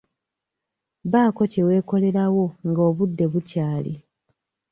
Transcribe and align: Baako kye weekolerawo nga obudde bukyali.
Baako 1.11 1.43
kye 1.51 1.63
weekolerawo 1.67 2.45
nga 2.69 2.81
obudde 2.89 3.25
bukyali. 3.31 3.93